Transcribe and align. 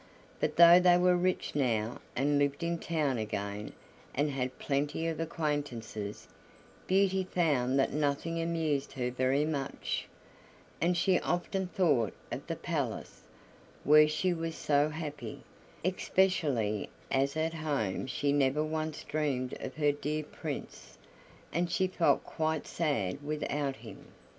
But 0.39 0.55
though 0.55 0.79
they 0.79 0.97
were 0.97 1.15
rich 1.15 1.53
now, 1.53 2.01
and 2.15 2.39
lived 2.39 2.63
in 2.63 2.79
town 2.79 3.19
again, 3.19 3.71
and 4.15 4.31
had 4.31 4.57
plenty 4.57 5.05
of 5.05 5.19
acquaintances, 5.19 6.27
Beauty 6.87 7.23
found 7.23 7.77
that 7.77 7.93
nothing 7.93 8.41
amused 8.41 8.93
her 8.93 9.11
very 9.11 9.45
much; 9.45 10.07
and 10.81 10.97
she 10.97 11.19
often 11.19 11.67
thought 11.67 12.15
of 12.31 12.47
the 12.47 12.55
palace, 12.55 13.21
where 13.83 14.07
she 14.07 14.33
was 14.33 14.55
so 14.55 14.89
happy, 14.89 15.43
especially 15.85 16.89
as 17.11 17.37
at 17.37 17.53
home 17.53 18.07
she 18.07 18.31
never 18.33 18.63
once 18.63 19.03
dreamed 19.03 19.53
of 19.59 19.75
her 19.75 19.91
dear 19.91 20.23
Prince, 20.23 20.97
and 21.53 21.69
she 21.69 21.85
felt 21.85 22.23
quite 22.23 22.65
sad 22.65 23.21
without 23.21 23.75
him. 23.75 24.03